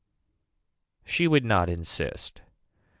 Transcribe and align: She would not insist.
She 1.05 1.27
would 1.27 1.45
not 1.45 1.69
insist. 1.69 2.41